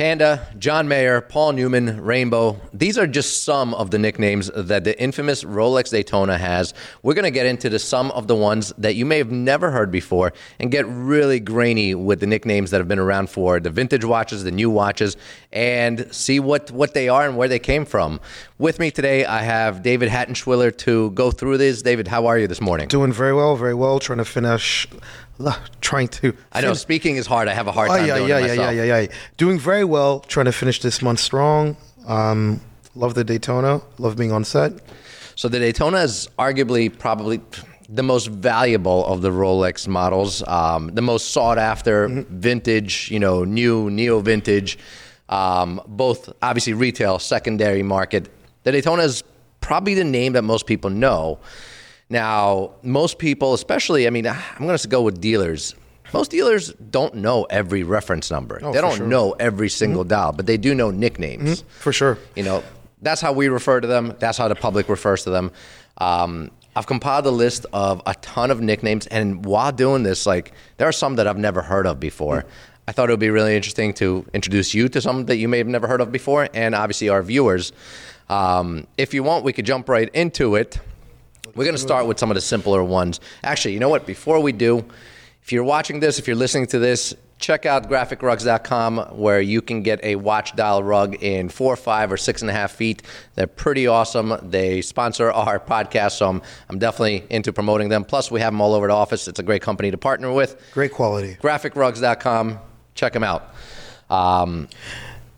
[0.00, 2.58] Panda, John Mayer, Paul Newman, Rainbow.
[2.72, 6.72] These are just some of the nicknames that the infamous Rolex Daytona has.
[7.02, 9.70] We're going to get into the, some of the ones that you may have never
[9.70, 13.68] heard before and get really grainy with the nicknames that have been around for the
[13.68, 15.18] vintage watches, the new watches,
[15.52, 18.20] and see what, what they are and where they came from.
[18.56, 21.82] With me today, I have David Hattenschwiller to go through this.
[21.82, 22.88] David, how are you this morning?
[22.88, 23.98] Doing very well, very well.
[23.98, 24.86] Trying to finish
[25.80, 26.34] trying to.
[26.52, 27.48] I know speaking is hard.
[27.48, 29.06] I have a hard oh, time yeah, doing yeah, it yeah, yeah, yeah, yeah.
[29.36, 30.20] Doing very well.
[30.20, 31.76] Trying to finish this month strong.
[32.06, 32.60] Um,
[32.94, 33.80] love the Daytona.
[33.98, 34.72] Love being on set.
[35.36, 37.40] So the Daytona is arguably probably
[37.88, 42.38] the most valuable of the Rolex models, um, the most sought after, Mm-hmm.
[42.38, 44.78] vintage, you know, new, neo vintage,
[45.28, 48.28] um, both obviously retail, secondary market.
[48.62, 49.24] The Daytona is
[49.60, 51.38] probably the name that most people know.
[52.10, 55.74] Now, most people, especially, I mean, I'm going to go with dealers.
[56.12, 58.58] Most dealers don't know every reference number.
[58.60, 59.00] Oh, they don't sure.
[59.02, 59.10] Mm-hmm.
[59.10, 61.62] know every single dial, but they do know nicknames.
[61.68, 62.18] For sure.
[62.34, 62.64] You know,
[63.00, 64.16] that's how we refer to them.
[64.18, 65.52] That's how the public refers to them.
[65.98, 70.52] Um, I've compiled a list of a ton of nicknames, and while doing this, like
[70.78, 72.44] there are some that I've never heard of before.
[72.88, 75.58] I thought it would be really interesting to introduce you to some that you may
[75.58, 77.72] have never heard of before, and obviously our viewers.
[78.28, 80.78] Um, if you want, we could jump right into it.
[81.54, 83.20] We're going to start with some of the simpler ones.
[83.42, 84.06] Actually, you know what?
[84.06, 84.84] Before we do,
[85.42, 89.82] if you're watching this, if you're listening to this, check out graphicrugs.com where you can
[89.82, 93.02] get a watch dial rug in four, five, or six and a half feet.
[93.34, 94.34] They're pretty awesome.
[94.42, 98.04] They sponsor our podcast, so I'm, I'm definitely into promoting them.
[98.04, 99.26] Plus, we have them all over the office.
[99.28, 100.60] It's a great company to partner with.
[100.72, 101.36] Great quality.
[101.40, 102.58] Graphicrugs.com.
[102.94, 103.54] Check them out.
[104.10, 104.68] Um,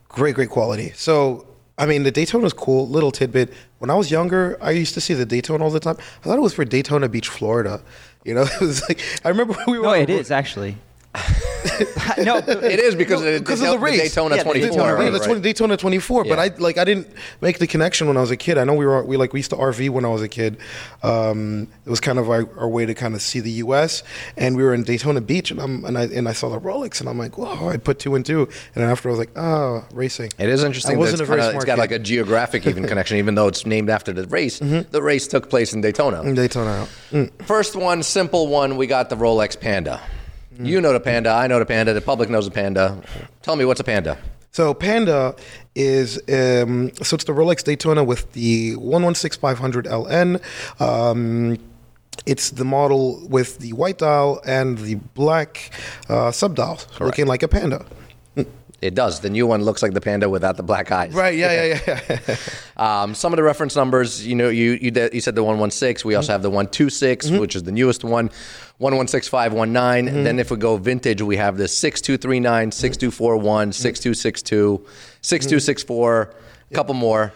[0.08, 0.92] Great, great quality.
[0.94, 1.46] So,
[1.82, 2.86] I mean, the Daytona is cool.
[2.88, 3.52] Little tidbit.
[3.80, 5.96] When I was younger, I used to see the Daytona all the time.
[5.98, 7.82] I thought it was for Daytona Beach, Florida.
[8.24, 9.86] You know, it was like I remember when we were.
[9.86, 10.76] No, it is actually.
[12.18, 14.00] no, it is because of the, because of the race.
[14.00, 14.70] Daytona Yeah, the 24.
[14.70, 15.04] Daytona, right?
[15.04, 16.24] yeah, that's when Daytona 24.
[16.24, 17.08] But I like I didn't
[17.40, 18.58] make the connection when I was a kid.
[18.58, 20.58] I know we were we like we used to RV when I was a kid.
[21.02, 24.02] Um, it was kind of our, our way to kind of see the U.S.
[24.36, 27.00] And we were in Daytona Beach, and I'm and I and I saw the Rolex,
[27.00, 27.68] and I'm like, whoa!
[27.68, 28.42] I put two and two,
[28.74, 30.30] and then after I was like, oh, racing.
[30.38, 30.96] It is interesting.
[30.96, 31.80] I wasn't it's, a very kinda- smart it's got kid.
[31.80, 34.58] like a geographic even connection, even though it's named after the race.
[34.58, 36.22] The race took place in Daytona.
[36.22, 36.86] in Daytona.
[37.10, 37.30] Mm.
[37.46, 38.76] First one, simple one.
[38.76, 40.00] We got the Rolex Panda.
[40.58, 41.30] You know the Panda.
[41.30, 41.92] I know the Panda.
[41.92, 43.00] The public knows the Panda.
[43.42, 44.18] Tell me what's a Panda.
[44.50, 45.34] So Panda
[45.74, 50.42] is um, so it's the Rolex Daytona with the 116500 LN.
[50.80, 51.58] Um,
[52.26, 55.70] it's the model with the white dial and the black
[56.08, 57.84] uh, sub dial, looking like a panda.
[58.82, 59.20] It does.
[59.20, 61.14] The new one looks like the Panda without the black eyes.
[61.14, 61.38] Right?
[61.38, 62.36] Yeah, yeah, yeah.
[62.76, 66.06] Um, some of the reference numbers, you know, you you, you said the 116.
[66.06, 66.32] We also mm-hmm.
[66.32, 67.38] have the 126, mm-hmm.
[67.38, 68.26] which is the newest one,
[68.78, 70.24] 116519.
[70.24, 70.38] Then mm-hmm.
[70.40, 74.84] if we go vintage, we have the 6239, 6241, 6262,
[75.20, 76.34] 6264,
[76.70, 77.32] a couple more.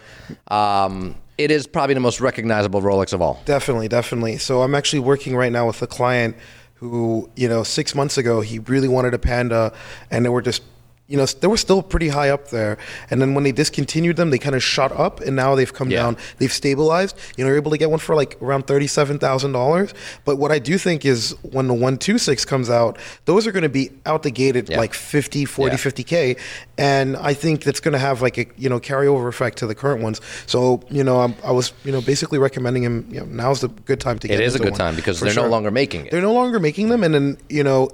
[0.49, 3.41] Um, it is probably the most recognizable Rolex of all.
[3.45, 4.37] Definitely, definitely.
[4.37, 6.35] So I'm actually working right now with a client
[6.75, 9.71] who, you know, six months ago he really wanted a panda,
[10.11, 10.61] and they were just,
[11.07, 12.77] you know, they were still pretty high up there.
[13.09, 15.89] And then when they discontinued them, they kind of shot up, and now they've come
[15.89, 16.03] Yeah.
[16.03, 16.17] down.
[16.37, 17.15] They've stabilized.
[17.37, 19.93] You know, you're able to get one for like around thirty-seven thousand dollars.
[20.25, 23.51] But what I do think is when the one two six comes out, those are
[23.53, 24.77] going to be out the gate at Yeah.
[24.79, 25.77] like 50, 40, Yeah.
[25.77, 26.37] 50k,
[26.77, 29.75] and I think that's going to have like a you know carryover effect to the
[29.75, 30.19] current ones.
[30.45, 33.07] So you know, I'm, I was you know basically recommending him.
[33.09, 34.39] You know, now's the good time to get.
[34.39, 34.43] It.
[34.43, 36.11] It is a good one, time because they're no longer making it.
[36.11, 37.89] They're no longer making them, and then you know.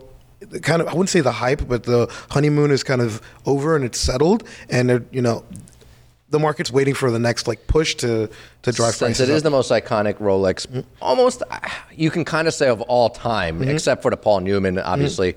[0.50, 3.76] The Kind of, I wouldn't say the hype, but the honeymoon is kind of over
[3.76, 5.44] and it's settled, and you know,
[6.30, 8.28] the market's waiting for the next like push to
[8.64, 9.44] to drive Since prices it is up.
[9.44, 11.60] the most iconic Rolex, almost uh,
[11.94, 13.70] you can kind of say of all time, Mm-hmm.
[13.70, 15.36] except for the Paul Newman, obviously.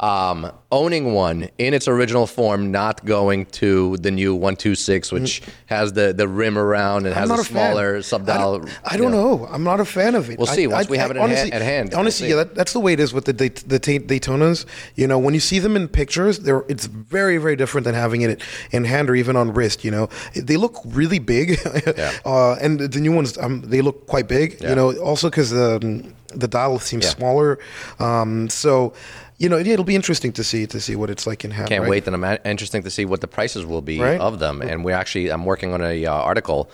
[0.00, 5.92] Um, owning one in its original form, not going to the new 126, which has
[5.92, 7.30] the, the rim around and has.
[7.30, 8.58] I'm a not a smaller I subdial.
[8.58, 9.46] don't, I don't know.
[9.48, 10.38] I'm not a fan of it.
[10.40, 11.90] We'll I- see once I- we have I- it honestly, at hand.
[11.90, 14.66] We'll Honestly, yeah, that, that's the way it is with the the Daytonas.
[14.96, 18.22] You know, when you see them in pictures, they're it's very very different than having
[18.22, 18.42] it
[18.72, 19.84] in hand or even on wrist.
[19.84, 21.60] You know, they look really big,
[21.96, 22.12] Yeah.
[22.26, 24.60] uh, and the new ones um, they look quite big.
[24.60, 24.70] Yeah.
[24.70, 26.04] You know, also because the
[26.34, 27.10] the dial seems Yeah.
[27.10, 27.58] smaller.
[28.00, 28.92] Um, so.
[29.38, 31.68] You know, it'll be interesting to see to see what it's like in hand.
[31.68, 31.90] Can't right?
[31.90, 32.04] wait.
[32.04, 34.20] Then I'm a- interesting to see what the prices will be Right.
[34.20, 34.62] of them.
[34.62, 36.70] And we actually, I'm working on a uh, article,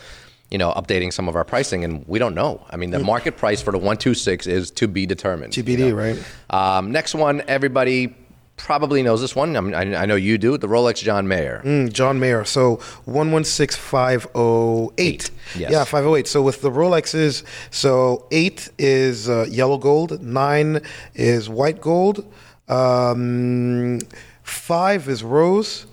[0.50, 2.64] you know, updating some of our pricing, and we don't know.
[2.70, 5.56] I mean, the market price for the 126 is to be determined.
[5.56, 5.94] you know.
[5.94, 6.18] right?
[6.50, 8.14] Um, next one, everybody
[8.56, 9.56] probably knows this one.
[9.56, 10.58] I, mean, I, I know you do.
[10.58, 11.62] The Rolex John Mayer.
[11.64, 12.44] Mm, John Mayer.
[12.44, 15.30] So one one six five oh eight.
[15.56, 15.70] Yes.
[15.72, 16.26] Yeah, five oh eight.
[16.26, 20.82] So with the Rolexes, so eight is uh, yellow gold, nine
[21.14, 22.30] is white gold,
[22.70, 23.98] um,
[24.42, 25.86] five is rose,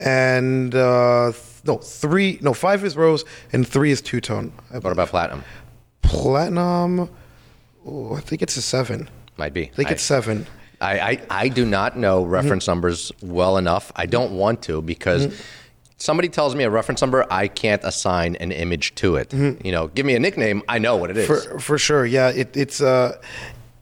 [0.00, 4.52] and uh, th- no three, no five is rose, and three is two tone.
[4.72, 5.42] I What about platinum?
[6.02, 7.10] platinum?
[7.86, 9.08] Oh, I think it's a seven.
[9.36, 9.64] Might be.
[9.64, 10.46] I think it's seven.
[10.80, 13.90] I, I, I do not know reference numbers well enough.
[13.96, 15.42] I don't want to because
[15.96, 19.32] somebody tells me a reference number, I can't assign an image to it.
[19.32, 21.26] You know, give me a nickname, I know what it is.
[21.26, 22.28] For for sure, yeah.
[22.28, 23.18] It, it's uh,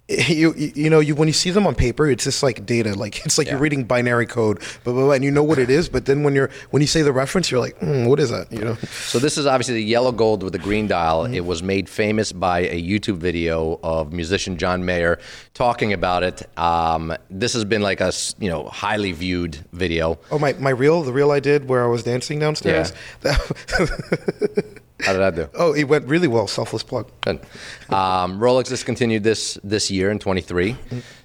[0.08, 2.92] you you know you when you see them on paper, it's just like data.
[2.92, 5.70] Like it's like you're reading binary code, blah, blah, blah, and you know what it
[5.70, 5.88] is.
[5.88, 8.52] But then when you're when you say the reference, you're like, mm, what is that?
[8.52, 8.74] You know.
[8.74, 11.24] So this is obviously the yellow gold with the green dial.
[11.24, 15.18] It was made famous by a YouTube video of musician John Mayer
[15.54, 16.42] talking about it.
[16.58, 20.18] Um, this has been like a you know highly viewed video.
[20.30, 22.92] Oh my my reel, the reel I did where I was dancing downstairs.
[23.20, 25.49] That, How did that do?
[25.55, 26.46] oh, it went really well.
[26.46, 27.11] Selfless plug.
[27.23, 27.41] Good.
[27.91, 30.76] Um, Rolex discontinued this this year in 23,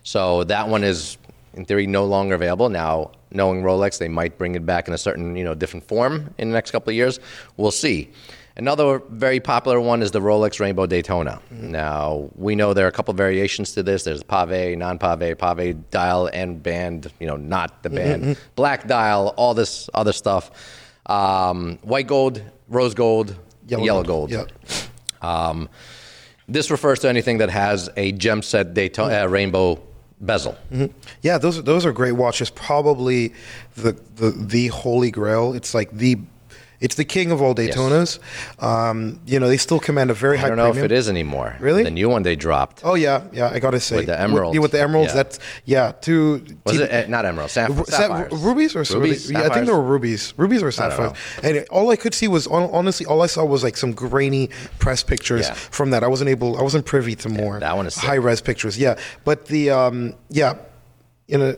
[0.04, 1.18] so that one is
[1.54, 3.12] in theory no longer available now.
[3.32, 6.50] Knowing Rolex, they might bring it back in a certain you know different form in
[6.50, 7.20] the next couple of years.
[7.58, 8.10] We'll see.
[8.58, 11.40] Another very popular one is the Rolex Rainbow Daytona.
[11.52, 14.04] Now we know there are a couple variations to this.
[14.04, 17.14] There's pave, non-pave, pave dial, and band.
[17.20, 20.52] You know, not the band, black dial, all this other stuff.
[21.06, 23.36] Um, white gold, rose gold,
[23.70, 24.32] Yellow yellow, gold.
[24.32, 24.52] gold.
[25.22, 25.48] Yeah.
[25.50, 25.70] Um,
[26.48, 29.80] this refers to anything that has a gem set Daytona, uh, rainbow
[30.20, 30.58] bezel.
[31.22, 32.50] Yeah, those those are great watches.
[32.50, 33.34] Probably
[33.76, 35.54] the the the holy grail.
[35.54, 36.18] It's like the
[36.82, 38.20] it's the king of all Daytonas.
[38.64, 40.42] Um, you know, they still command a very high.
[40.42, 40.86] I high don't know premium.
[40.86, 41.56] if it is anymore.
[41.60, 41.84] Really?
[41.84, 42.82] The new one they dropped.
[42.86, 43.50] Oh yeah, yeah.
[43.50, 44.56] I gotta say, With the emeralds.
[44.56, 45.10] yeah, with the emeralds.
[45.12, 45.16] Yeah.
[45.16, 45.92] That's yeah.
[46.00, 47.54] Two Was T- it uh, not emeralds?
[47.54, 48.32] Saph- Ru- sa- sapphires.
[48.34, 49.30] rubies or rubies?
[49.30, 51.18] Yeah, I think they were rubies, rubies or sapphires.
[51.44, 54.50] And all I could see was honestly, all I saw was like some grainy
[54.80, 55.54] press pictures Yeah.
[55.56, 56.04] from that.
[56.04, 58.78] I wasn't able, I wasn't privy to more that one is high res pictures.
[58.78, 60.54] Yeah, but the um, yeah,
[61.28, 61.56] you know,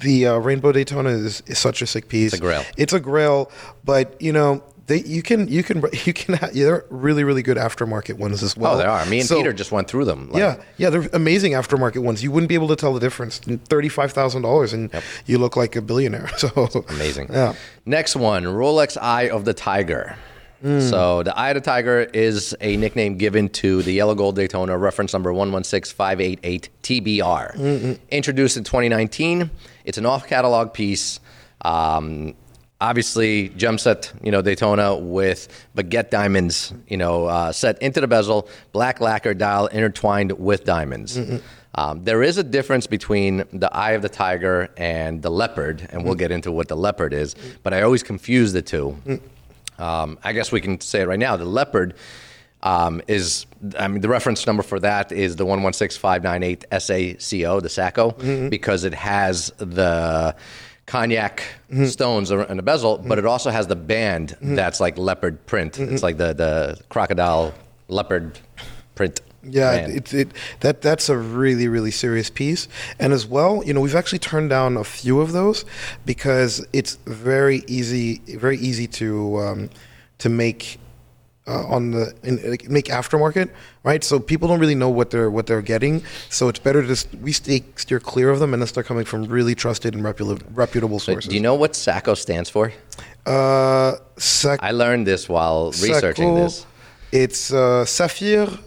[0.00, 2.32] the uh, Rainbow Daytona is, is such a sick piece.
[2.32, 2.64] It's a grail.
[2.76, 3.50] It's a grail,
[3.84, 4.62] but you know.
[4.86, 8.56] They, you can you can you can yeah, they're really really good aftermarket ones as
[8.56, 8.74] well.
[8.74, 9.06] Oh, they are.
[9.06, 10.30] Me and So- Peter just went through them.
[10.32, 12.24] Like, yeah, yeah, they're amazing aftermarket ones.
[12.24, 13.38] You wouldn't be able to tell the difference.
[13.38, 14.90] Thirty-five thousand dollars, and
[15.26, 16.28] you look like a billionaire.
[16.38, 16.48] So
[16.88, 17.28] Amazing.
[17.30, 17.54] Yeah,
[17.86, 20.16] Next one, Rolex Eye of the Tiger.
[20.60, 20.80] Hmm.
[20.80, 24.76] So the Eye of the Tiger is a nickname given to the yellow gold Daytona,
[24.76, 27.98] reference number 116588 TBR.
[28.10, 29.50] Introduced in 2019,
[29.90, 31.18] it's an off-catalog piece.
[31.62, 32.34] Um,
[32.80, 38.06] obviously, gem set, you know, Daytona with baguette diamonds, you know, uh, set into the
[38.06, 41.18] bezel, black lacquer dial intertwined with diamonds.
[41.74, 46.04] Um, there is a difference between the eye of the tiger and the leopard, and
[46.04, 47.34] we'll get into what the leopard is,
[47.64, 48.96] but I always confuse the two.
[49.78, 51.36] Um, I guess we can say it right now.
[51.36, 51.94] The leopard
[52.62, 53.46] um, is,
[53.78, 56.66] I mean, the reference number for that is the 116598
[57.20, 58.10] SACO, the SACO,
[58.50, 60.34] because it has the
[60.86, 61.42] cognac
[61.86, 65.78] stones ar- in the bezel, but it also has the band that's like leopard print.
[65.78, 67.54] It's like the, the crocodile
[67.88, 68.38] leopard
[68.94, 69.20] print.
[69.42, 69.86] yeah.
[69.86, 69.92] band.
[69.96, 70.28] It, it
[70.60, 72.68] that that's a really really serious piece.
[72.98, 75.64] And as well, you know, we've actually turned down a few of those
[76.04, 79.70] because it's very easy very easy to um,
[80.18, 80.78] to make.
[81.46, 83.48] Uh, on the in, like, make aftermarket,
[83.82, 84.04] right?
[84.04, 86.02] So people don't really know what they're what they're getting.
[86.28, 89.24] So it's better to just we stay steer clear of them unless they're coming from
[89.24, 91.30] really trusted and reputable reputable sources.
[91.30, 92.72] Do you know what SACO stands for?
[93.24, 96.66] Uh, Sac- I learned this while researching Saco, this.
[97.10, 98.58] It's uh, Saphir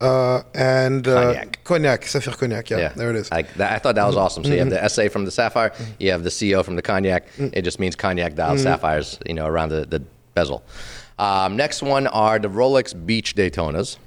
[0.00, 1.64] uh, and uh, Cognac.
[1.64, 2.02] Cognac.
[2.06, 2.70] Saphir Cognac.
[2.70, 3.28] Yeah, there it is.
[3.30, 4.44] I, that, I thought that was awesome.
[4.44, 7.26] So you have the SA from the sapphire, you have the CO from the cognac.
[7.38, 10.02] It just means cognac dial sapphires, you know, around the, the
[10.34, 10.62] bezel.
[11.20, 13.98] Um, next one are the Rolex Beach Daytonas,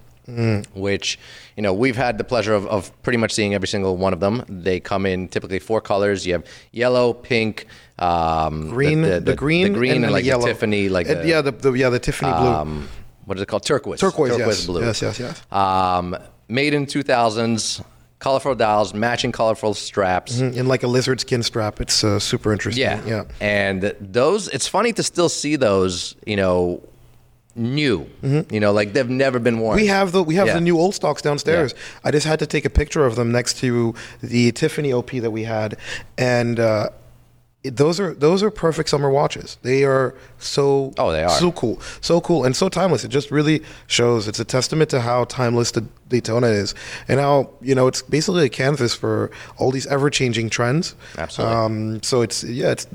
[0.73, 1.19] which
[1.55, 4.19] you know we've had the pleasure of, of pretty much seeing every single one of
[4.19, 4.43] them.
[4.49, 6.25] They come in typically four colors.
[6.25, 7.67] You have yellow, pink,
[7.99, 10.41] um, green, the, green, the green, and, and, like the yellow.
[10.41, 12.89] the Tiffany, like And the, yeah, the, the yeah the Tiffany blue, um,
[13.25, 13.63] what is it called?
[13.63, 13.99] Turquoise.
[13.99, 14.81] turquoise, yes, blue.
[14.81, 15.43] yes, yes, yes.
[15.51, 16.17] Um,
[16.47, 17.83] made in 2000s,
[18.17, 20.39] colorful dials, matching colorful straps.
[20.39, 21.79] and like a lizard skin strap.
[21.79, 22.81] It's uh, super interesting.
[22.81, 23.05] Yeah.
[23.05, 23.23] yeah.
[23.39, 26.81] And those, it's funny to still see those, you know,
[27.55, 28.07] new.
[28.21, 29.77] You know, like they've never been worn.
[29.77, 29.83] Mm-hmm.
[29.83, 30.55] We have the we have Yeah.
[30.55, 31.73] the new old stocks downstairs.
[32.03, 35.31] I just had to take a picture of them next to the Tiffany OP that
[35.31, 35.77] we had,
[36.17, 36.89] and uh,
[37.63, 39.57] it- those are those are perfect summer watches.
[39.61, 41.29] They are so Oh, they are.
[41.29, 43.03] so cool, so cool, and so timeless.
[43.03, 44.27] It just really shows.
[44.27, 46.73] It's a testament to how timeless the Daytona is,
[47.07, 50.95] and how you know it's basically a canvas for all these ever changing trends.
[51.17, 51.55] Absolutely.
[51.55, 52.87] Um, so it's yeah, it's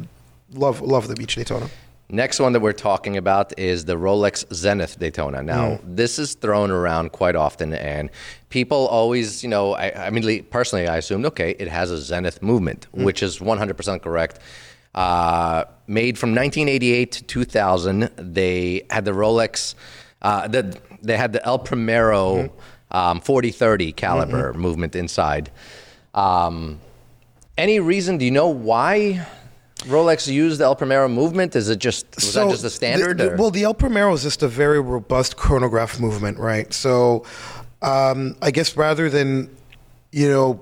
[0.52, 1.68] love love the Beach Daytona.
[2.10, 5.42] Next one that we're talking about is the Rolex Zenith Daytona.
[5.42, 5.80] Now, Mm.
[5.84, 8.08] this is thrown around quite often, and
[8.48, 12.40] people always, you know, I, I mean, personally, I assumed, okay, it has a Zenith
[12.42, 13.04] movement, Mm.
[13.04, 14.38] which is 100% correct.
[14.94, 19.74] Uh, made from 1988 to 2000, they had the Rolex.
[20.22, 22.48] Uh, the, they had the El Primero
[22.90, 25.50] um, 4030 caliber movement inside.
[26.14, 26.80] Um,
[27.58, 28.16] any reason?
[28.16, 29.26] Do you know why
[29.86, 31.54] Rolex used the El Primero movement?
[31.56, 33.18] Is it just was that just the standard?
[33.18, 36.72] the- well, the El Primero is just a very robust chronograph movement, right?
[36.74, 37.24] So,
[37.82, 39.54] um, I guess rather than,
[40.10, 40.60] you know,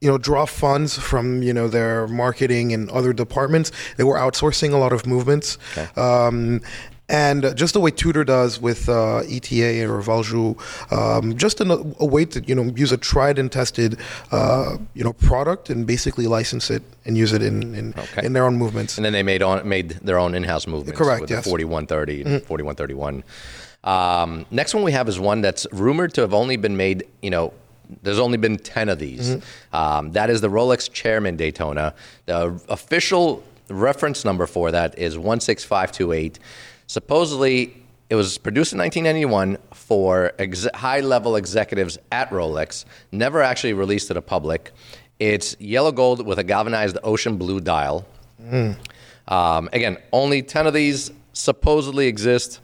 [0.00, 4.72] you know, draw funds from you know their marketing and other departments, they were outsourcing
[4.72, 5.58] a lot of movements.
[5.96, 6.62] Um,
[7.10, 10.56] and just the way Tudor does with uh, ETA or Valjoux,
[10.92, 11.64] um, just a,
[11.98, 13.98] a way to you know use a tried and tested
[14.32, 18.24] uh, you know product and basically license it and use it in in, Okay.
[18.26, 18.96] in their own movements.
[18.96, 20.98] And then they made on made their own in-house movements.
[20.98, 21.44] Correct, With yes.
[21.44, 23.24] 4130 and 4131.
[23.82, 27.04] Um, next one we have is one that's rumored to have only been made.
[27.22, 27.52] You know,
[28.02, 29.38] there's only been 10 of these.
[29.72, 31.94] Um, that is the Rolex Chairman Daytona.
[32.26, 36.38] The official reference number for that is 16528.
[36.90, 37.84] Supposedly.
[38.08, 42.84] It was produced in 1991 for ex- high-level executives at Rolex.
[43.12, 44.72] Never actually released to the public.
[45.20, 48.04] It's yellow gold with a galvanized ocean blue dial.
[49.28, 52.58] Um, again, only 10 of these supposedly exist.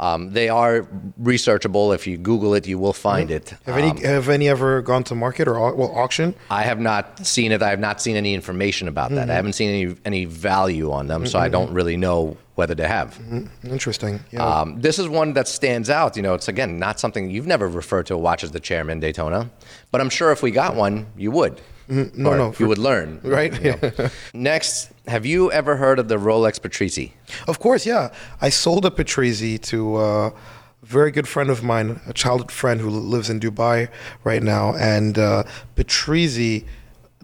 [0.00, 0.88] Um, they are
[1.22, 1.94] researchable.
[1.94, 3.50] If you Google it, you will find it.
[3.66, 6.34] Have any have any ever gone to market or au- well auction?
[6.50, 7.62] I have not seen it.
[7.62, 9.28] I have not seen any information about that.
[9.30, 12.88] I haven't seen any any value on them, so I don't really know whether to
[12.88, 13.18] have.
[13.62, 14.20] Interesting.
[14.30, 14.42] Yeah.
[14.44, 16.16] Um, this is one that stands out.
[16.16, 19.00] You know, it's again not something you've never referred to a watch as the Chairman
[19.00, 19.50] Daytona,
[19.90, 21.60] but I'm sure if we got one, you would.
[21.90, 23.20] No, no, you for- would learn.
[23.24, 23.52] right.
[23.62, 24.08] you know.
[24.32, 27.12] Next, have you ever heard of the Rolex Patrizzi?
[27.48, 28.12] Of course, yeah.
[28.40, 30.32] I sold a Patrizzi to a
[30.82, 33.88] very good friend of mine, a childhood friend who lives in Dubai
[34.24, 35.42] right now, and uh,
[35.76, 36.64] Patrizzi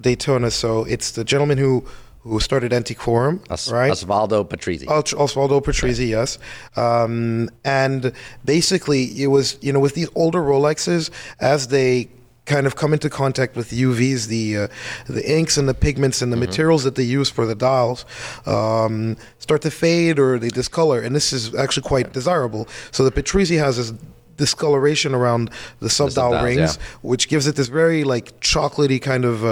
[0.00, 0.50] Daytona.
[0.50, 1.84] So it's the gentleman who
[2.22, 3.92] who started Antiquorum, Os- right?
[3.92, 4.88] Osvaldo Patrizzi.
[4.88, 6.38] Os- Osvaldo Patrizzi, yes.
[6.76, 8.12] Um, and
[8.44, 12.08] basically, it was, you know, with these older Rolexes, as they
[12.46, 14.68] kind of come into contact with UVs, the uh,
[15.06, 18.04] the inks and the pigments and the materials that they use for the dials
[18.46, 21.00] um, start to fade or they discolor.
[21.00, 22.68] And this is actually quite desirable.
[22.92, 23.92] So the Patrizzi has this
[24.36, 25.50] discoloration around
[25.80, 26.82] the subdial subdials, rings, yeah.
[27.02, 29.48] which gives it this very like chocolatey kind of uh,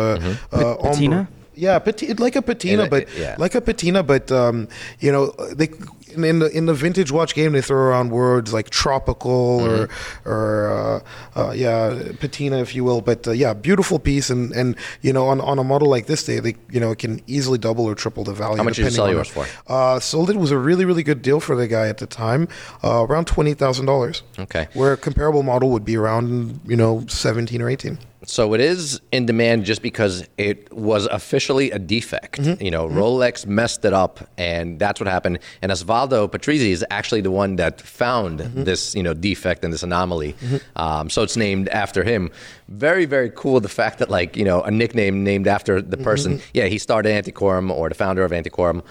[0.52, 1.16] uh, patina?
[1.16, 1.28] ombre.
[1.56, 3.36] Yeah, pati- like a patina, In a- but yeah.
[3.38, 5.68] like a patina, but um, you know, they
[6.14, 10.28] in the in the vintage watch game they throw around words like tropical Mm-hmm.
[10.28, 11.02] or or
[11.36, 13.00] uh, uh, yeah, patina, if you will.
[13.00, 16.24] But uh, yeah, beautiful piece, and and you know, on, on a model like this,
[16.26, 18.56] they, they you know it can easily double or triple the value.
[18.56, 19.46] How much did you sell yours for?
[19.66, 22.48] Uh, sold it was a really really good deal for the guy at the time,
[22.82, 24.22] uh, around twenty thousand dollars.
[24.38, 24.68] Okay.
[24.74, 27.98] where a comparable model would be around you know seventeen or eighteen.
[28.26, 32.40] So it is in demand just because it was officially a defect.
[32.40, 32.64] Mm-hmm.
[32.64, 35.40] You know, Rolex messed it up, and that's what happened.
[35.60, 35.70] And
[36.08, 38.64] Osvaldo Patrizzi is actually the one that found Mm-hmm.
[38.64, 40.34] this, you know, defect and this anomaly.
[40.76, 42.30] Um, so it's named after him.
[42.68, 43.60] Very, very cool.
[43.60, 46.04] The fact that like you know a nickname named after the Mm-hmm.
[46.04, 46.40] person.
[46.52, 48.82] Yeah, he started Antiquorum or the founder of Antiquorum.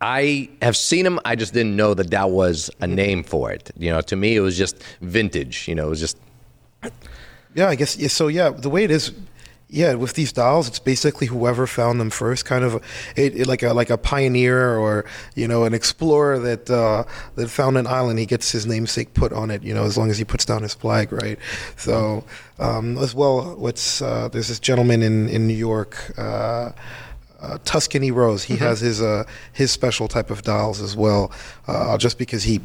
[0.00, 1.18] I have seen him.
[1.24, 2.94] I just didn't know that that was a Mm-hmm.
[2.94, 3.70] name for it.
[3.78, 5.68] You know, to me it was just vintage.
[5.68, 6.16] You know, it was just
[7.54, 7.96] Yeah, I guess.
[7.96, 9.12] Yeah, so yeah, the way it is,
[9.72, 12.74] yeah, with these dials, it's basically whoever found them first, kind of,
[13.16, 17.04] it, it like a like a pioneer or you know an explorer that uh,
[17.36, 18.18] that found an island.
[18.18, 20.62] He gets his namesake put on it, you know, as long as he puts down
[20.62, 21.38] his flag, right?
[21.76, 22.22] So
[22.58, 26.12] um, as well, what's uh, there's this gentleman in in New York.
[26.18, 26.72] Uh,
[27.40, 28.44] uh, Tuscany Rose.
[28.44, 31.32] He has his uh, his special type of dials as well,
[31.66, 32.60] uh, just because he,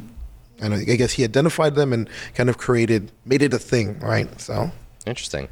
[0.60, 4.28] and I guess he identified them and kind of created, made it a thing, right?
[4.40, 4.70] So.
[5.06, 5.48] Interesting.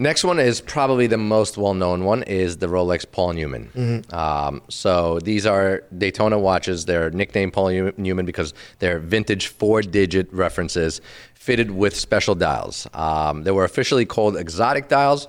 [0.00, 3.68] Next one is probably the most well-known one is the Rolex Paul Newman.
[4.14, 6.86] Um, so these are Daytona watches.
[6.86, 11.02] They're nicknamed Paul Newman because they're vintage four-digit references
[11.34, 12.86] fitted with special dials.
[12.94, 15.28] Um, they were officially called exotic dials.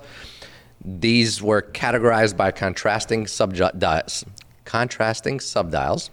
[0.82, 4.24] These were categorized by contrasting subdials,
[4.64, 6.08] contrasting subdials,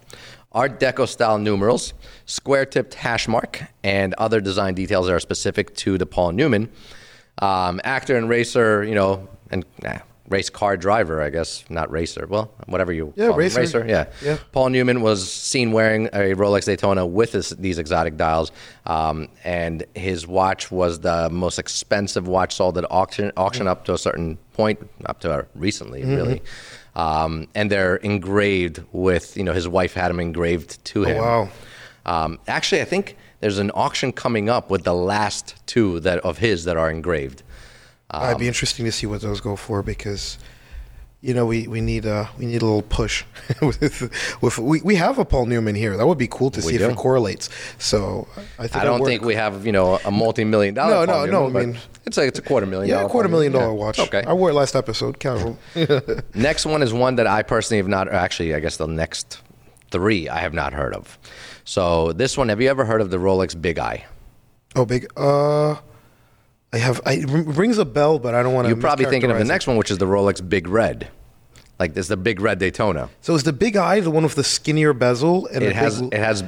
[0.52, 1.94] Art Deco style numerals,
[2.26, 6.70] square tipped hash mark, and other design details that are specific to the Paul Newman.
[7.40, 12.28] Um, actor and racer, you know, and eh, race car driver, I guess, not racer.
[12.28, 13.62] Well, whatever you Yeah, racer.
[13.62, 13.86] racer.
[13.88, 14.06] Yeah.
[14.22, 14.38] Yeah.
[14.52, 18.52] Paul Newman was seen wearing a Rolex Daytona with this, these exotic dials,
[18.86, 23.94] um, and his watch was the most expensive watch sold at auction, auction up to
[23.94, 26.16] a certain point, up to uh, recently, Mm-hmm.
[26.16, 26.42] really.
[26.96, 31.18] Um, and they're engraved with, you know, his wife had them engraved to him.
[31.18, 31.50] Oh, wow.
[32.06, 36.40] Um, actually, I think there's an auction coming up with the last two that of
[36.40, 37.44] his that are engraved.
[38.12, 40.38] I'd be interesting to see what those go for because
[41.22, 43.26] you know, we, we need a we need a little push.
[43.62, 45.98] with, with we, we have a Paul Newman here.
[45.98, 47.50] That would be cool to see if it correlates.
[47.78, 48.28] So
[48.58, 51.06] I think I don't think we have you know a multi-million dollar.
[51.06, 52.90] No, Paul no, no, I mean- it's like it's a quarter million.
[52.90, 53.68] Yeah, a quarter million Newman.
[53.68, 53.86] dollar Yeah.
[53.86, 54.00] watch.
[54.00, 54.24] Okay.
[54.26, 55.20] I wore it last episode.
[55.20, 55.60] Casual.
[56.34, 58.08] Next one is one that I personally have not.
[58.08, 59.42] Or actually, I guess the next
[59.92, 61.18] three I have not heard of.
[61.64, 64.06] So this one, have you ever heard of the Rolex Big Eye?
[64.76, 65.08] oh, big.
[65.18, 65.72] Uh,
[66.72, 67.02] I have.
[67.06, 68.70] I, it rings a bell, but I don't want to.
[68.70, 71.10] You're probably thinking of the next one, which is the Rolex Big Red.
[71.80, 73.10] Like this, the Big Red Daytona.
[73.22, 75.48] So is the big eye the one with the skinnier bezel?
[75.48, 76.02] And It has.
[76.02, 76.44] Big, It has.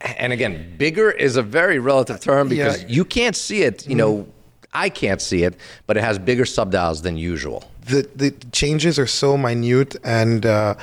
[0.00, 2.88] And again, bigger is a very relative term because Yeah.
[2.88, 3.86] you can't see it.
[3.88, 4.28] You know,
[4.72, 5.56] I can't see it,
[5.86, 7.69] but it has bigger subdials than usual.
[7.86, 10.74] The the changes are so minute and uh,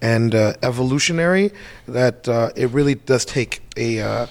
[0.00, 1.50] and uh, evolutionary
[1.88, 4.26] that uh, it really does take a uh,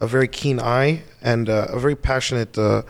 [0.00, 2.82] a very keen eye and uh, a very passionate uh,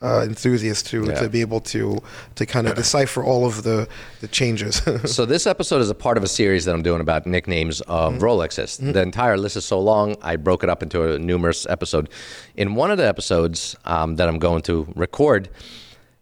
[0.00, 1.14] uh, enthusiast to Yeah.
[1.20, 1.98] to be able to
[2.34, 3.86] to kind of decipher all of the
[4.20, 4.82] the changes.
[5.06, 8.14] So this episode is a part of a series that I'm doing about nicknames of
[8.20, 8.78] Rolexes.
[8.92, 12.08] The entire list is so long, I broke it up into a numerous episode.
[12.56, 15.48] In one of the episodes um, that I'm going to record,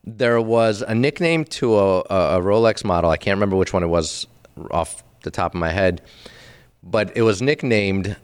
[0.04, 3.10] there was a nickname to a, a, Rolex model.
[3.10, 4.26] I can't remember which one it was
[4.70, 6.02] off the top of my head,
[6.82, 8.16] but it was nicknamed.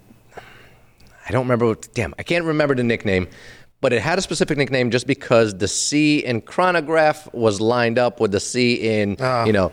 [1.28, 1.66] I don't remember.
[1.66, 3.28] What, damn, I can't remember the nickname,
[3.80, 8.20] but it had a specific nickname just because the C in chronograph was lined up
[8.20, 9.16] with the C in
[9.46, 9.72] you know.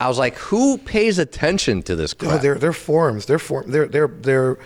[0.00, 2.40] I was like, who pays attention to this oh, crap?
[2.40, 3.26] they're they're forms.
[3.26, 3.70] They're form.
[3.70, 4.58] They're they're they're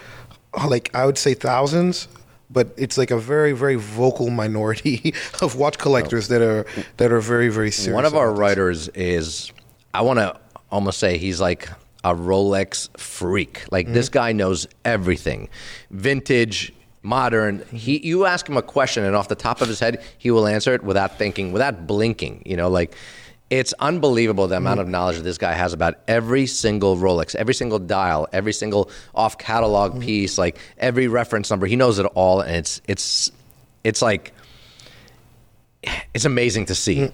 [0.52, 2.06] uh, like I would say thousands.
[2.52, 6.66] But it's like a very, very vocal minority of watch collectors that are
[6.98, 7.94] that are very, very serious.
[7.94, 8.38] One of our this.
[8.38, 9.50] writers is,
[9.94, 10.38] I want to
[10.70, 11.68] almost say he's like
[12.04, 13.64] a Rolex freak.
[13.70, 14.12] Like this Mm-hmm.
[14.14, 15.48] guy knows everything,
[15.90, 17.64] vintage, modern.
[17.72, 20.46] He, you ask him a question, and off the top of his head, he will
[20.46, 22.42] answer it without thinking, without blinking.
[22.44, 22.94] You know, like.
[23.52, 24.92] It's unbelievable the amount of Mm-hmm.
[24.92, 29.36] knowledge that this guy has about every single Rolex, every single dial, every single off
[29.36, 30.00] catalog Mm-hmm.
[30.00, 31.66] piece, like every reference number.
[31.66, 33.30] He knows it all, and it's it's
[33.84, 34.32] it's like
[36.14, 37.10] it's amazing to see.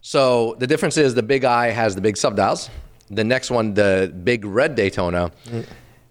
[0.00, 2.68] So the difference is the big eye has the big subdials.
[3.10, 5.30] The next one, the big red Daytona,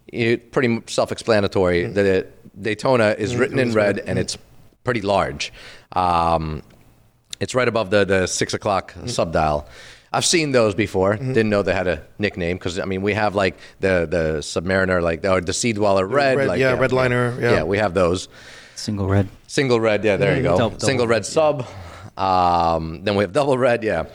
[0.08, 1.88] it, pretty self-explanatory.
[1.88, 2.28] The
[2.62, 4.38] Daytona is written in red and it's
[4.84, 5.52] pretty large.
[5.94, 6.62] Um,
[7.40, 9.68] it's right above the the six o'clock sub dial.
[10.12, 11.18] I've seen those before.
[11.18, 15.02] Didn't know they had a nickname because I mean we have like the the Submariner,
[15.02, 17.52] like or the Sea Dweller Red, red- like, yeah, Redliner, yeah.
[17.52, 18.28] yeah, we have those.
[18.76, 19.28] Single red.
[19.48, 20.58] Single red, yeah, there you go.
[20.58, 21.68] Double- double Single red red, sub.
[22.18, 24.06] Um, then we have double red, yeah.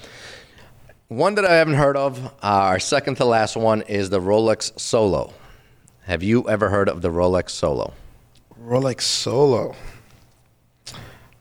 [1.09, 4.79] One that I haven't heard of, uh, our second to last one is the Rolex
[4.81, 5.33] Solo.
[6.07, 7.93] Have you ever heard of the Rolex Solo?
[8.61, 9.75] Rolex Solo.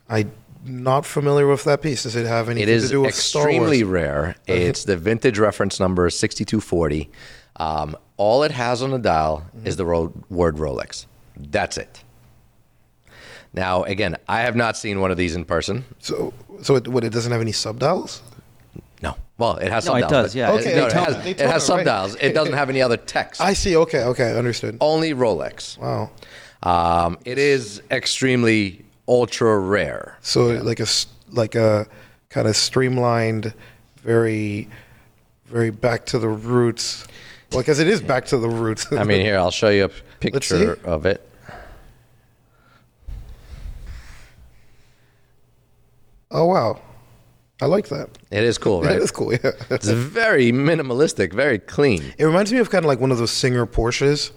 [0.10, 0.32] I'm
[0.66, 2.04] not familiar with that piece.
[2.04, 3.92] Does it have anything It is to do with Star extremely Wars?
[3.94, 4.36] rare.
[4.48, 7.10] It's the vintage reference number 6240.
[7.58, 11.06] Um, all it has on the dial is the ro- word Rolex.
[11.38, 12.04] That's it.
[13.54, 15.86] Now, again, I have not seen one of these in person.
[16.00, 17.04] So, so it, what?
[17.04, 18.22] It doesn't have any subdials.
[19.02, 19.16] No.
[19.38, 20.52] Well, it has No, it does, yeah.
[20.54, 21.86] Okay, No, it has, it Daytona, has right.
[21.86, 22.18] subdials.
[22.22, 23.42] It doesn't have any other text.
[23.42, 23.76] I see.
[23.76, 24.78] Okay, okay, understood.
[24.82, 25.78] Only Rolex.
[25.78, 26.10] Wow.
[26.64, 30.18] Um, it is extremely ultra rare.
[30.22, 30.88] So like a
[31.30, 31.88] like a
[32.30, 33.54] kind of streamlined,
[33.98, 34.68] very,
[35.46, 37.08] very back to the roots.
[37.52, 38.92] Well, because it is back to the roots.
[38.92, 39.90] I mean, here I'll show you a
[40.20, 41.28] picture of it.
[46.32, 46.82] oh wow,
[47.62, 48.10] I like that.
[48.32, 48.94] It is cool, right?
[48.94, 49.34] That is cool.
[49.34, 49.52] Yeah.
[49.70, 52.14] It's very minimalistic, very clean.
[52.18, 54.32] It reminds me of kind of like one of those Singer Porsches,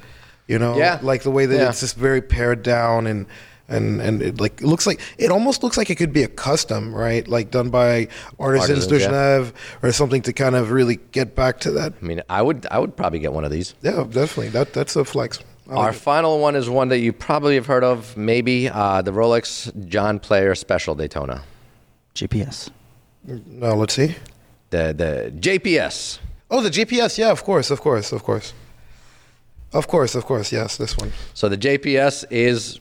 [0.46, 0.98] you know, Yeah.
[1.02, 1.68] like the way that Yeah.
[1.70, 3.26] it's just very pared down and
[3.68, 6.28] and and it like it looks like it almost looks like it could be a
[6.28, 7.26] custom, right?
[7.26, 9.50] Like done by artisans, Artisans, de yeah.
[9.82, 11.94] Or something to kind of really get back to that.
[12.00, 13.74] I mean, I would, I would probably get one of these.
[13.82, 14.48] Yeah, definitely.
[14.50, 15.40] That that's a flex.
[15.66, 15.94] Like Our it.
[15.94, 20.20] final one is one that you probably have heard of, maybe uh, the Rolex John
[20.20, 21.42] Player Special Daytona,
[22.14, 22.70] GPS.
[23.24, 24.14] no, let's see.
[24.70, 26.20] the the JPS.
[26.48, 27.18] Oh, the GPS.
[27.18, 28.52] Yeah, of course, of course, of course,
[29.72, 30.52] of course, of course.
[30.52, 31.12] Yes, this one.
[31.34, 32.78] So the JPS is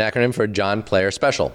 [0.00, 1.52] an acronym for John Player Special.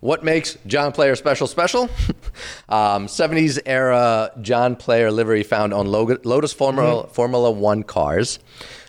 [0.00, 1.82] What makes John Player Special special?
[2.68, 8.38] um, 70s era John Player livery found on Lotus Formula, Formula One cars.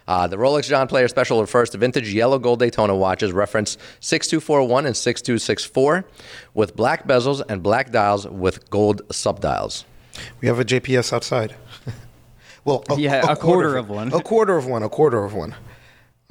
[0.07, 4.85] Uh, the Rolex John Player Special refers to vintage yellow gold Daytona watches, reference 6241
[4.85, 6.05] and 6264,
[6.53, 9.85] with black bezels and black dials with gold subdials.
[10.41, 11.55] We have a JPS outside.
[12.65, 14.11] well, a, Yeah, a quarter of one.
[14.11, 14.83] A quarter of one.
[14.83, 15.55] A quarter of one.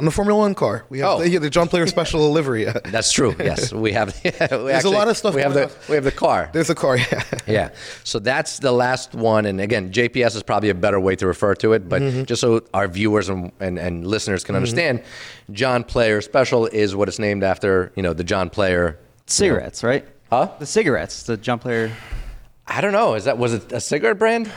[0.00, 1.18] On the Formula One car, we have Oh.
[1.20, 2.64] the, yeah, the John Player Special livery.
[2.86, 3.34] That's true.
[3.50, 4.18] Yes, we have.
[4.24, 5.70] we There's a lot of stuff We have the on.
[5.88, 6.48] we have the car.
[6.52, 6.96] There's a car.
[6.96, 7.22] Yeah.
[7.46, 7.68] Yeah.
[8.04, 9.44] So that's the last one.
[9.46, 11.88] And again, JPS is probably a better way to refer to it.
[11.88, 12.24] But Mm-hmm.
[12.24, 15.02] just so our viewers and, and, and listeners can understand,
[15.52, 18.98] John Player Special is what it's named after, you know, the John Player.
[19.26, 20.04] Cigarettes, right?
[20.30, 20.48] Huh?
[20.58, 21.92] The cigarettes, the John Player.
[22.66, 23.14] I don't know.
[23.14, 24.50] Is that was it a cigarette brand?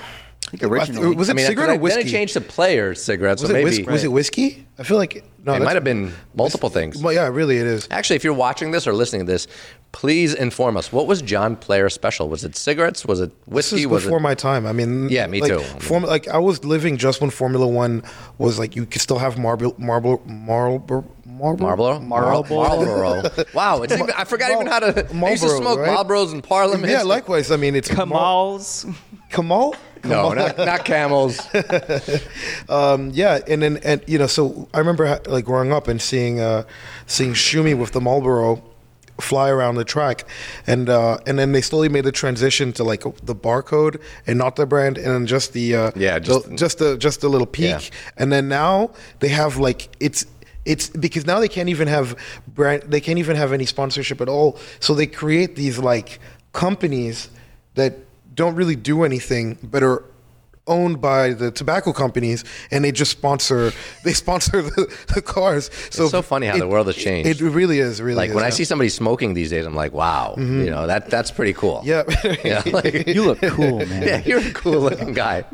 [0.48, 1.16] I think originally.
[1.16, 3.42] Was it I mean, cigarette or then it changed to Player cigarettes.
[3.42, 3.92] was so it maybe whiskey?
[3.92, 4.68] Was it whiskey?
[4.78, 5.54] I feel like no.
[5.54, 7.02] it might have been multiple things.
[7.02, 7.88] Well, yeah, really, it is.
[7.92, 9.48] Actually, if you're watching this or listening to this,
[9.92, 10.92] please inform us.
[10.92, 12.30] What was John Player Special?
[12.30, 13.06] Was it cigarettes?
[13.06, 13.76] Was it whiskey?
[13.76, 14.22] This is was before it?
[14.22, 14.66] my time.
[14.66, 15.60] I mean, Yeah, me like, too.
[15.60, 18.04] Form, like I was living just when Formula One
[18.38, 22.00] was like you could still have marble, marble, marble, marble, Marlboro?
[22.00, 22.64] Marlboro?
[22.64, 23.46] Marlboro.
[23.54, 25.08] wow, it's even, I forgot even how to.
[25.14, 25.90] I used to smoke right?
[25.90, 26.92] Marlboros in Parliament.
[26.92, 27.52] Yeah, likewise.
[27.52, 28.96] I mean, it's Mar- Kamals.
[29.30, 29.76] Kamal.
[30.04, 31.40] No, not, not camels.
[32.70, 36.40] Um, yeah, and then and you know, so I remember like growing up and seeing
[36.40, 36.64] uh,
[37.08, 38.64] seeing Schumi with the Marlboro
[39.22, 40.26] fly around the track,
[40.68, 44.56] and uh, and then they slowly made the transition to like the barcode and not
[44.56, 47.48] the brand, and then just the uh, Yeah, just- the, just the just the little
[47.48, 47.80] peak, Yeah.
[48.18, 50.26] and then now they have like it's.
[50.66, 52.84] It's because now they can't even have brand.
[52.84, 54.58] They can't even have any sponsorship at all.
[54.80, 56.20] So they create these like
[56.54, 57.30] companies
[57.76, 57.98] that
[58.34, 60.04] don't really do anything, but are
[60.68, 63.72] owned by the tobacco companies, and they just sponsor.
[64.04, 65.70] They sponsor the, the cars.
[65.90, 67.30] So it's so funny how the world has changed.
[67.30, 68.02] It really is.
[68.02, 70.88] Really, Like is, when I see somebody smoking these days, I'm like, wow, you know
[70.88, 71.82] that that's pretty cool.
[71.86, 72.04] Yeah.
[72.44, 74.04] yeah, like, You look cool, man.
[74.04, 75.46] yeah, you're a cool looking guy.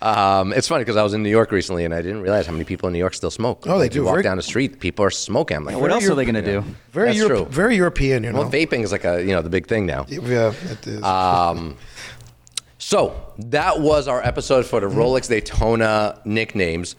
[0.00, 2.52] Um, it's funny because I was in New York recently and I didn't realize how
[2.52, 3.64] many people in New York still smoke.
[3.66, 3.98] Oh, they Like, do.
[4.00, 5.56] You walk Very- down the street, people are smoking.
[5.58, 6.64] I'm like, What else are they going to do?
[6.92, 7.54] very That's Europe, true.
[7.54, 8.24] very European.
[8.24, 8.40] You know.
[8.40, 10.04] Well, vaping is like a you know the big thing now.
[10.08, 11.02] yeah, it is.
[11.02, 11.76] Um,
[12.92, 14.98] so that was our episode for the mm-hmm.
[14.98, 16.94] Rolex Daytona nicknames.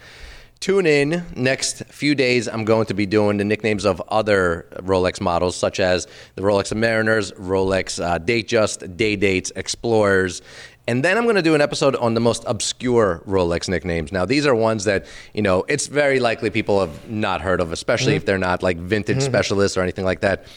[0.60, 2.47] Tune in next few days.
[2.47, 6.75] I'm going to be doing the nicknames of other Rolex models, such as the Rolex
[6.75, 10.41] Mariners, Rolex uh, Datejust, Day Dates, Explorers.
[10.88, 14.12] And then I'm going to do an episode on the most obscure Rolex nicknames.
[14.12, 17.71] Now, these are ones that, you know, it's very likely people have not heard of,
[17.71, 18.17] especially mm-hmm.
[18.17, 19.25] if they're not like vintage mm-hmm.
[19.27, 20.47] specialists or anything like that.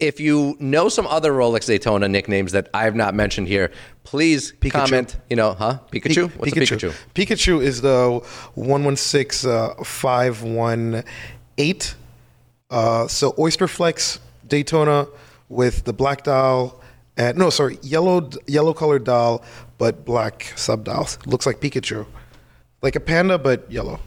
[0.00, 3.70] If you know some other Rolex Daytona nicknames that I have not mentioned here,
[4.02, 4.70] please Pikachu.
[4.70, 5.16] comment.
[5.30, 5.78] You know, huh?
[5.90, 6.34] Pikachu?
[6.36, 6.94] What's a Pikachu?
[7.14, 8.20] Pikachu is the
[8.54, 11.04] one one six uh, five one
[11.58, 11.94] eight.
[12.70, 15.06] Uh, so Oyster Flex Daytona
[15.48, 16.80] with the black dial
[17.16, 19.44] and no, sorry, yellow yellow colored dial
[19.78, 21.18] but black sub dials.
[21.26, 22.06] Looks like Pikachu,
[22.82, 24.00] like a panda but yellow.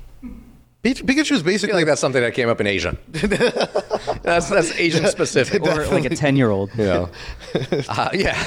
[0.84, 2.96] Pi- Pikachu is I feel basically like that's something that came up in Asia.
[3.12, 5.64] that's that's Asian specific.
[5.64, 6.70] Or like a 10 year old.
[6.78, 7.10] you know.
[7.90, 8.42] Uh, yeah.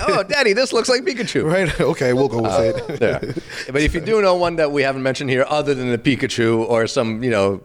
[0.08, 1.44] oh, Daddy, this looks like Pikachu.
[1.44, 1.66] right.
[1.86, 3.00] Okay, we'll go with it.
[3.00, 3.72] Yeah.
[3.72, 6.68] But if you do know one that we haven't mentioned here, other than the Pikachu
[6.68, 7.62] or some, you know,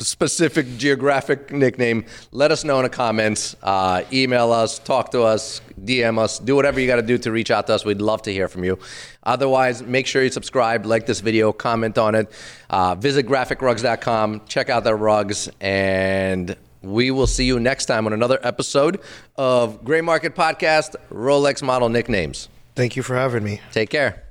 [0.00, 3.56] specific geographic nickname, let us know in the comments.
[3.62, 7.30] Uh, email us, talk to us, DM us, do whatever you got to do to
[7.30, 7.84] reach out to us.
[7.84, 8.78] We'd love to hear from you.
[9.22, 12.32] Otherwise, make sure you subscribe, like this video, comment on it.
[12.70, 18.12] Uh, visit graphicrugs.com, check out their rugs, and we will see you next time on
[18.12, 19.00] another episode
[19.36, 22.48] of Grey Market Podcast Rolex Model Nicknames.
[22.74, 23.60] Thank you for having me.
[23.72, 24.23] Take care.